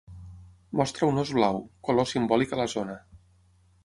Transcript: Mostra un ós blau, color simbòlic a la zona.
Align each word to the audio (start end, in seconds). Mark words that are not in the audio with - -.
Mostra 0.79 1.09
un 1.11 1.19
ós 1.23 1.33
blau, 1.39 1.59
color 1.89 2.07
simbòlic 2.13 2.57
a 2.57 2.59
la 2.61 2.67
zona. 2.73 2.97